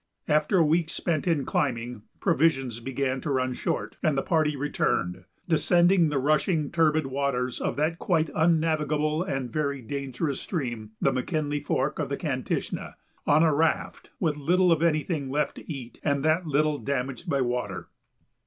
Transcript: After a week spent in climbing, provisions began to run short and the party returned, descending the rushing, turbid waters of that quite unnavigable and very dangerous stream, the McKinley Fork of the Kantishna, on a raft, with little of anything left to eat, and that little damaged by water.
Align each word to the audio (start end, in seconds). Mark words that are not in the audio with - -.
After 0.27 0.57
a 0.57 0.65
week 0.65 0.89
spent 0.89 1.27
in 1.27 1.45
climbing, 1.45 2.01
provisions 2.19 2.79
began 2.79 3.21
to 3.21 3.29
run 3.29 3.53
short 3.53 3.97
and 4.01 4.17
the 4.17 4.23
party 4.23 4.55
returned, 4.55 5.25
descending 5.47 6.09
the 6.09 6.17
rushing, 6.17 6.71
turbid 6.71 7.05
waters 7.05 7.61
of 7.61 7.75
that 7.75 7.99
quite 7.99 8.31
unnavigable 8.33 9.21
and 9.21 9.53
very 9.53 9.79
dangerous 9.83 10.41
stream, 10.41 10.93
the 10.99 11.13
McKinley 11.13 11.59
Fork 11.59 11.99
of 11.99 12.09
the 12.09 12.17
Kantishna, 12.17 12.95
on 13.27 13.43
a 13.43 13.53
raft, 13.53 14.09
with 14.19 14.37
little 14.37 14.71
of 14.71 14.81
anything 14.81 15.29
left 15.29 15.57
to 15.57 15.71
eat, 15.71 15.99
and 16.03 16.25
that 16.25 16.47
little 16.47 16.79
damaged 16.79 17.29
by 17.29 17.41
water. 17.41 17.87